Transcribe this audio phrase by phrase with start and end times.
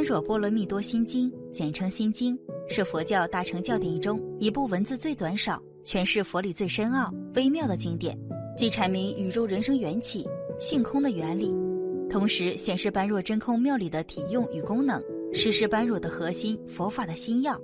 [0.00, 2.34] 般若波罗蜜多心经，简称心经，
[2.70, 8.18] 是佛教大乘教典中一部文字最短少、诠释佛理最深奥微妙的经典，
[8.56, 10.26] 既阐明宇宙人生缘起、
[10.58, 11.54] 性空的原理，
[12.08, 14.98] 同时显示般若真空妙理的体用与功能，
[15.34, 17.60] 实施般若的核心佛法的心要。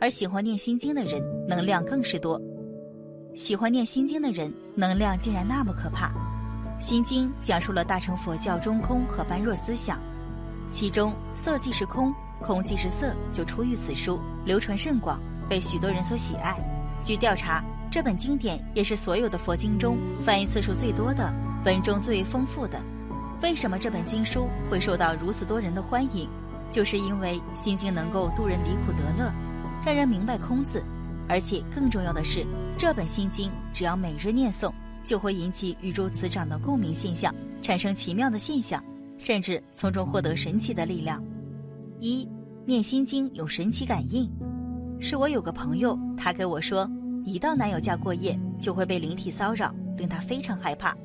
[0.00, 2.42] 而喜欢念心经的人，能量更是多。
[3.36, 6.12] 喜欢念心经的人，能量竟然那么可怕。
[6.80, 10.02] 心经讲述了大乘佛教中空和般若思想。
[10.72, 16.56] 其中色即是空，空即是色，就出于此书，流传甚广，被许多人所喜爱。
[17.02, 21.32] 据调查，这本经典也是所有的佛经中翻译次数最多的，
[21.64, 22.78] 文中最为丰富的。
[23.42, 26.28] 为什么这本经书会受到如此多人的欢迎？
[26.70, 29.32] 就是因为心经能够度人离苦得乐，
[29.84, 30.84] 让人明白空字，
[31.28, 32.44] 而且更重要的是，
[32.76, 34.72] 这本心经只要每日念诵，
[35.04, 38.82] 就会引起宇宙磁场的共鸣现象，产生奇妙的现象。
[39.18, 41.22] 甚至从中获得神奇的力量。
[42.00, 42.28] 一
[42.64, 44.30] 念心经有神奇感应，
[45.00, 46.88] 是我有个朋友，他给我说，
[47.24, 50.96] 一到男友家过夜就会被灵体骚扰，令他非常害怕。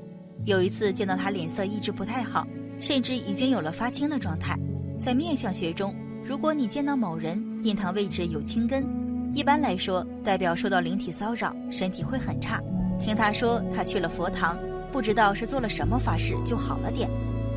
[0.45, 2.45] 有一次见到他脸色一直不太好，
[2.79, 4.57] 甚至已经有了发青的状态。
[4.99, 8.85] 在面相学中，如果你见到某人印堂位置有青根，
[9.31, 12.59] 一般来说代表受到灵体骚扰，身体会很差。
[12.99, 14.57] 听他说，他去了佛堂，
[14.91, 17.09] 不知道是做了什么法事，就好了点。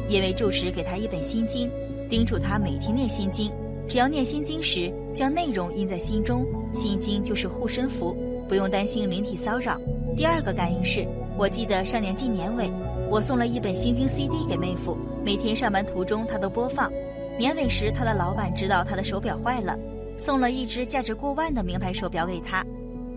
[0.08, 1.70] 因为住持给他一本心经，
[2.08, 3.50] 叮嘱他每天念心经。
[3.86, 8.16] 只要念心经时，将内容印在心中，心经就是护身符，
[8.48, 9.78] 不用担心灵体骚扰。
[10.16, 12.70] 第二个感应是，我记得上年纪年尾，
[13.10, 16.91] 我送了一本心经 CD 给妹夫，每天上班途中他都播放。
[17.38, 19.77] 年尾时，他的老板知道他的手表坏了，
[20.16, 22.64] 送了一只价值过万的名牌手表给他，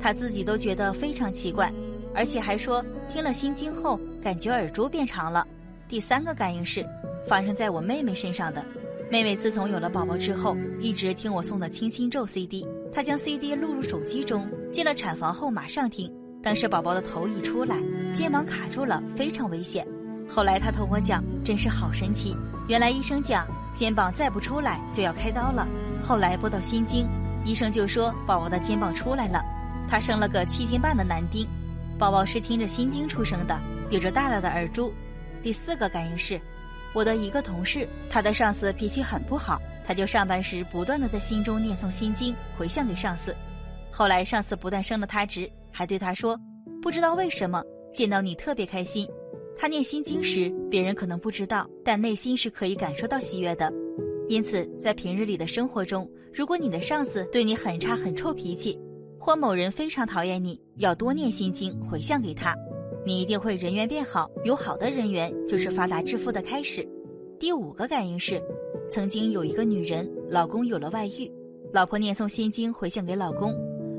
[0.02, 1.72] 他自己都觉得非常奇怪，
[2.14, 5.48] 而且还说听了心经后，感觉耳珠变长了。
[5.88, 6.86] 第三个感应是
[7.26, 8.66] 发生在我妹妹身上的。
[9.10, 12.68] 妹妹自从有了宝宝之后，一直听我送的清心咒 CD。
[12.92, 16.14] 她将 CD 录入手机中，进了产房后马上听。
[16.44, 17.82] 当时宝宝的头一出来，
[18.14, 19.88] 肩膀卡住了，非常危险。
[20.28, 22.36] 后来她同我讲，真是好神奇。
[22.68, 25.66] 原来医生讲肩膀再不出来就要开刀了。
[26.04, 27.08] 后来播到心经，
[27.46, 29.42] 医生就说宝宝的肩膀出来了，
[29.88, 31.48] 他生了个七斤半的男丁，
[31.98, 33.58] 宝宝是听着心经出生的，
[33.90, 34.94] 有着大大的耳珠。
[35.48, 36.38] 第四个感应是，
[36.94, 43.34] 我的一个同事，他的上司脾气很不好，他就上班时不断的在心中念诵心经，回向给上司。
[43.90, 46.38] 后来上司不但升了他职，还对他说
[46.84, 47.64] ：“不知道为什么
[47.94, 49.08] 见到你特别开心。”
[49.58, 53.72] 他念心经时，别人可能不知道，但内心是可以感受到喜悦的。
[54.28, 58.78] 因此，在平日里的生活中，如果你的上司对你很差、很臭脾气，
[59.18, 62.54] 或某人非常讨厌你，要多念心经，回向给他。
[63.08, 66.86] 你一定会人缘变好，有好的人缘就是发达致富的开始。
[67.40, 68.44] 第五个感应是，
[68.92, 71.32] 曾经有一个女人，老公有了外遇，
[71.72, 73.56] 老婆念诵心经回向给老公，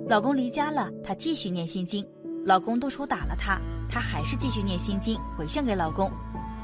[0.06, 2.06] 老公离家了，她继续念心经，
[2.44, 3.58] 老公动手打了她，
[3.88, 6.12] 她还是继续念心经回向给老公，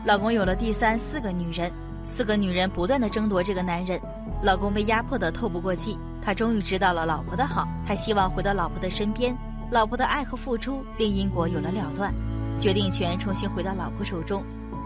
[0.05, 1.73] 老公有了第三、四个女人，
[2.03, 3.99] 四个女人不断的争夺这个男人，
[4.43, 9.35] 老公被压迫的透不过气，他终于知道了老婆的好，他希望回到老婆的身边，
[9.71, 12.13] 老婆的爱和付出令因果有了了断。
[12.59, 14.43] 决定权重新回到老婆手中。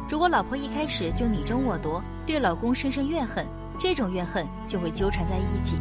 [0.09, 3.47] 如果老婆一开始就你争我夺，对老公深深怨恨，
[3.79, 5.77] 这种怨恨就会纠缠在一起。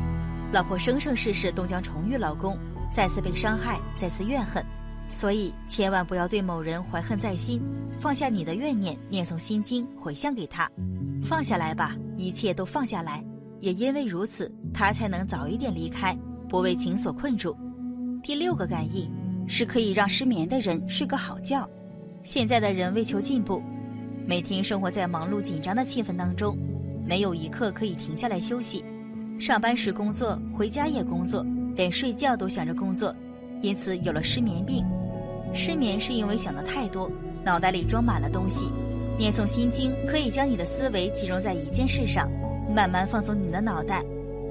[0.52, 2.58] 老婆生生世世都将重遇老公，
[2.94, 4.64] 再次被伤害，再次怨恨。
[5.10, 7.62] 所以千万不要对某人怀恨在心，
[8.00, 10.70] 放下你的怨念，念诵心经回向给他，
[11.24, 13.24] 放下来吧，一切都放下来。
[13.62, 16.18] 也因为如此，他才能早一点离开，
[16.50, 17.58] 不为情所困住。
[18.22, 19.10] 第六个感应
[19.48, 21.68] 是可以让失眠的人睡个好觉。
[22.28, 23.64] 现在的人为求进步，
[24.26, 26.58] 每天生活在忙碌紧张的气氛当中，
[27.06, 28.84] 没有一刻可以停下来休息。
[29.40, 33.16] 上班时工作，回家也工作，连睡觉都想着工作，
[33.62, 34.86] 因此有了失眠病。
[35.54, 37.10] 失眠是因为想的太多，
[37.46, 38.68] 脑袋里装满了东西。
[39.18, 42.30] 念诵心经可以将你的思维集中在一件事上，
[42.76, 44.04] 慢慢放松你的脑袋。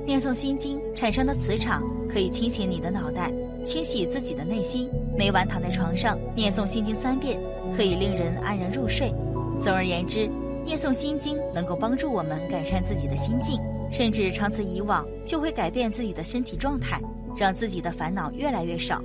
[0.06, 3.30] 念诵心经产生的磁场可以清醒你的脑袋，
[3.66, 4.88] 清洗自己的内心。
[5.14, 7.38] 每晚躺在床上念诵心经三遍。
[7.76, 9.12] 可以令人安然入睡。
[9.60, 10.30] 总而言之，
[10.64, 13.60] 念诵心经能够帮助我们改善自己的心境，
[13.90, 17.00] 甚至长此以往就会改变自己的身体状态，
[17.36, 19.02] 让自己的烦恼越来越少。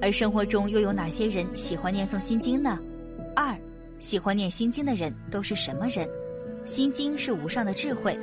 [0.00, 2.78] 而生活中又有哪些人喜欢念诵心经呢？
[3.34, 3.56] 二，
[3.98, 6.06] 喜欢念心经的人都是什么人？
[6.66, 8.16] 心经是无上的智慧，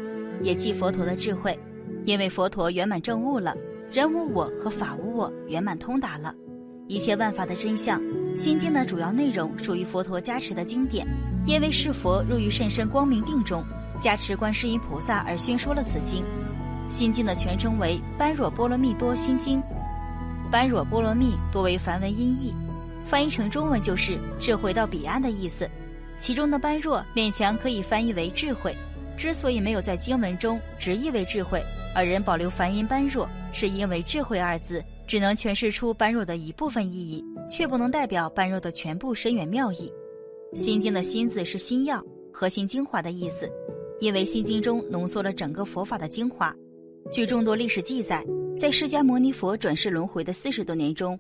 [0.44, 1.58] 也即佛陀的智慧，
[2.06, 3.56] 因为佛陀圆满证悟了，
[3.92, 6.34] 人无我和法无我圆满通达了，
[6.88, 8.00] 一切万法的真相。
[8.38, 11.08] 心经的主要内容属于佛陀加持的经典，
[11.44, 13.66] 因为是佛入于甚深光明定中，
[14.00, 16.24] 加持观世音菩萨而宣说了此经。
[16.92, 19.60] 心经的全称为《般若波罗蜜多心经》，
[20.52, 22.54] 般若波罗蜜多为梵文音译，
[23.04, 25.68] 翻译成中文就是“智慧到彼岸”的意思。
[26.20, 28.76] 其中的般若勉强可以翻译为智慧。
[29.18, 31.62] 之所以没有在经文中直译为智慧，
[31.94, 39.92] 而人保留梵音般若，是因为智慧二字只能诠释出般若的一部分意义，却不能代表般若的全部深远妙意。
[40.56, 42.04] 心经的心字是心药、
[42.34, 43.50] 核心精华的意思，
[44.00, 46.54] 因为心经中浓缩了整个佛法的精华。
[47.12, 48.25] 据众多历史记载，
[48.57, 51.18] 在释迦牟尼佛转世轮回的四十多年中，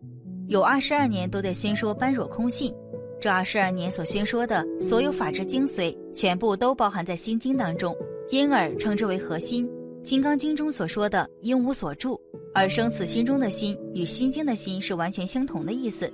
[0.47, 2.73] 有二十二年都在宣说般若空性。
[3.19, 7.95] 这二十二年所宣说的所有法之精髓，全部都包含在心经当中，
[8.29, 9.67] 因而称之为核心。
[10.09, 12.19] 《金刚经》中所说的“应无所住”，
[12.51, 16.11] 而生死心中的心与心经的心是完全相同的意思。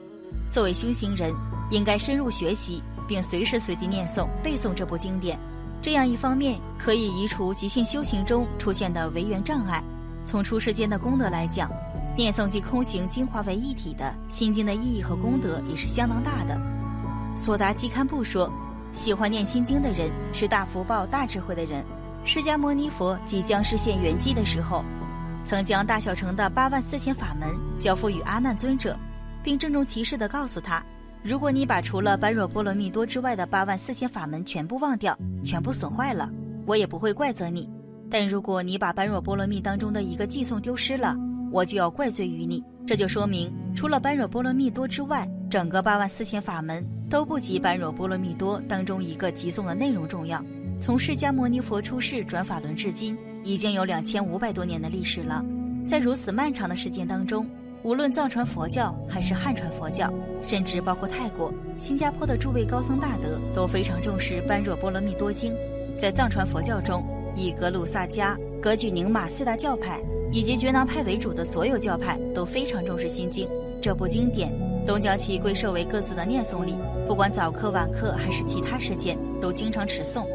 [0.52, 1.34] 作为修行人，
[1.72, 5.40] 应该深入学习，并随时随地念诵、背诵这部经典。
[5.82, 9.82] 这样一方面可以移除即性修行中出现的违缘障碍。
[10.26, 11.72] 从出世间的功德来讲，
[12.18, 16.60] 念诵及空行精华为一体的心经的意义和功德也是相当大的。
[17.38, 18.52] 索达基堪布说，
[18.92, 21.82] 喜欢念心经的人是大福报、大智慧的人。
[22.28, 24.84] 释迦牟尼佛即将实现圆寂的时候，
[25.44, 28.98] 曾将大小乘的八万四千法门交付与阿难尊者，
[29.44, 30.84] 并郑重其事地告诉他。
[31.22, 36.28] 如果你把除了般若波罗蜜多之外的八万四千法门全部忘掉，全部损坏了，
[36.66, 37.70] 我也不会怪责你；
[38.10, 41.16] 但如果你把般若波罗蜜当中的一个寄送丢失了，
[41.52, 42.64] 我就要怪罪于你。
[42.88, 50.44] 这就说明，除了般若波罗蜜多之外，整个八万四千法门都不及般若波罗蜜多当中一个寄送的内容重要。
[50.86, 55.44] 从释迦牟尼佛出世转法轮至今，已经有两千五百多年的历史了，
[55.88, 57.50] 在如此漫长的时间当中。
[57.82, 65.52] 无论藏传佛教还是汉传佛教，甚至包括泰国、新加坡的诸位高僧大德，都非常重视《般若波罗蜜多经》。
[65.98, 67.04] 在藏传佛教中，
[67.36, 70.00] 以格鲁萨迦、格举宁玛四大教派
[70.32, 73.50] 以及觉囊派为主的所有教派都非常重视心经
[73.82, 74.54] 这部经典，
[74.86, 76.76] 都将其归设为各自的念诵礼。
[77.08, 80.28] 不管早课晚课还是其他时间，都经常持诵。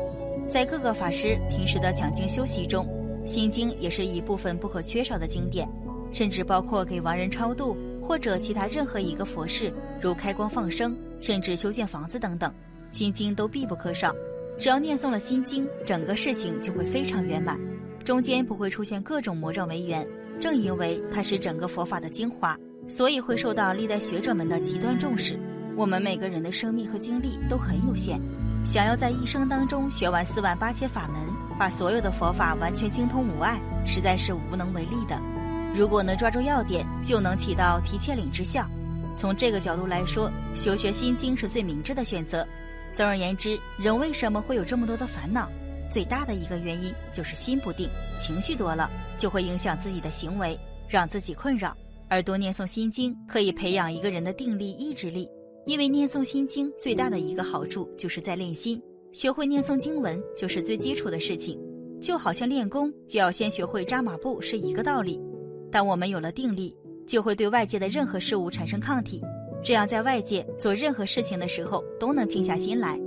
[0.50, 2.84] 在各个法师平时的讲经修习中，
[3.24, 5.68] 心经也是一部分不可缺少的经典。
[6.12, 12.52] 甚至包括给亡人超度，或者其他任何一个佛事，如开光放生，甚至修建房子等等，
[12.90, 14.12] 心经都必不可少。
[14.58, 17.56] 只要念诵了心经，整个事情就会非常圆满，
[18.04, 20.04] 中间不会出现各种魔障为缘。
[20.40, 22.58] 正因为它是整个佛法的精华，
[22.88, 25.38] 所以会受到历代学者们的极端重视。
[25.76, 28.20] 我们每个人的生命和精力都很有限，
[28.66, 31.20] 想要在一生当中学完四万八千法门，
[31.58, 35.20] 把所有的佛法完全精通无碍，实在是无能为力的。
[35.74, 38.68] 如果能抓住要点，就能起到提切领之效。
[39.16, 42.46] 从这个角度来说，修学心经是最明智的选择。
[42.92, 45.48] 总而言之，人为什么会有这么多的烦恼？
[45.90, 47.88] 最大的一个原因就是心不定，
[48.18, 50.58] 情绪多了就会影响自己的行为，
[50.88, 51.76] 让自己困扰。
[52.08, 55.28] 而多念诵心经可以培养一个人的定力、意志力。
[55.66, 58.80] 因为念诵心经最大的一个好处就是在练心，
[59.12, 61.60] 学会念诵经文就是最基础的事情，
[62.00, 65.20] 就好像练功就要先学会扎马步是一个道理。
[65.70, 66.76] 当我们有了定力，
[67.06, 69.20] 就会对外界的任何事物产生抗体，
[69.62, 73.00] 这样在外界做任何事情的时候都能静下心来。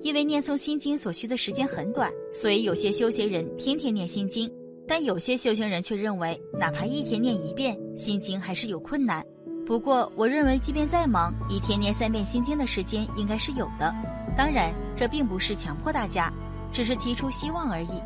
[0.00, 4.52] 因为念诵心经所需的时间很短，所以有些修行人天天念心经，
[4.86, 9.24] 但有些修行人却认为，哪怕一天念一遍心经还是有困难。
[9.64, 13.94] 不过，我认为即便再忙，一天念三遍心经的时间应该是有的。
[14.36, 16.32] 当然，这并不是强迫大家，
[16.72, 18.02] 只是提出希望而已。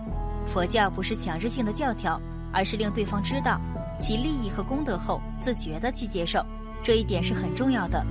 [0.47, 2.21] 佛教不是强制性的教条，
[2.53, 3.61] 而是令对方知道。
[3.99, 6.45] 其利益和功德后，自觉地去接受，
[6.83, 8.05] 这一点是很重要的。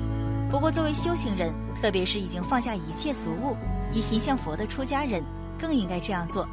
[0.49, 3.55] 不过，作为修行人，特别是已经放下一切俗物，
[3.93, 5.23] 一心向佛的出家人，
[5.59, 6.47] 更应该这样做。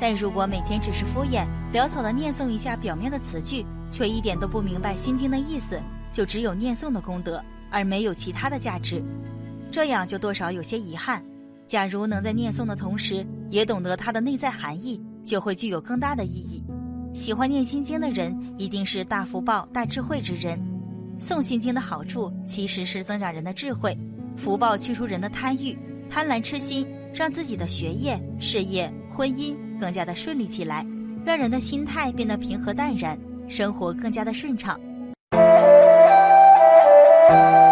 [0.00, 5.80] 但如果每天只是敷衍潦草地念诵一下表面的词句，却一点都不明白心经的意思，
[6.12, 9.02] 就只有念诵的功德，而没有其他的价值，
[9.70, 11.24] 这样就多少有些遗憾。
[11.66, 16.62] 假如能在念诵的同时，也懂得它的内在含义，就会具有更大的意义。
[17.14, 20.60] 喜欢念心经的人，一定是大福报、大智慧之人。
[21.18, 23.96] 诵心经的好处，其实是增长人的智慧。
[24.36, 25.78] 福报去除人的贪欲、
[26.08, 30.86] 贪婪痴心，让自己的学业、事业、婚姻更加的顺利起来，
[31.24, 34.80] 让人的心态变得平和淡然，生活更加的顺畅。
[37.32, 37.71] Thank you.